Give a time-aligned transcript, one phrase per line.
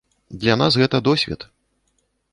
[0.43, 1.41] Для нас гэта досвед.